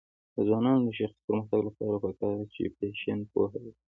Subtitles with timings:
[0.35, 3.71] د ځوانانو د شخصي پرمختګ لپاره پکار ده چې فیشن پوهه ورکړي.